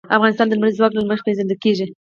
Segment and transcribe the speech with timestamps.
[0.17, 1.85] افغانستان د لمریز ځواک له مخې پېژندل کېږي.